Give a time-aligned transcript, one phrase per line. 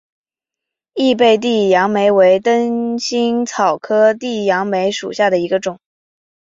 [0.95, 5.79] 异被地杨梅为灯心草科地杨梅属下的一个种。